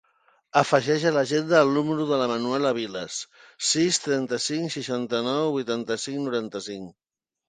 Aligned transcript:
Afegeix 0.59 1.03
a 1.07 1.09
l'agenda 1.15 1.57
el 1.65 1.73
número 1.73 2.07
de 2.11 2.17
la 2.21 2.25
Manuela 2.31 2.71
Vilas: 2.77 3.17
sis, 3.73 3.99
trenta-cinc, 4.05 4.73
seixanta-nou, 4.77 5.53
vuitanta-cinc, 5.59 6.19
noranta-cinc. 6.29 6.89